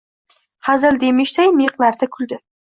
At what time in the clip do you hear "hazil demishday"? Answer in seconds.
0.69-1.53